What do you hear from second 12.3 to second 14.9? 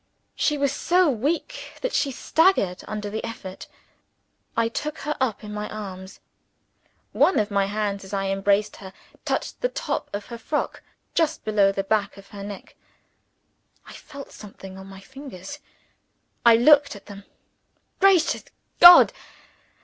neck. I felt something on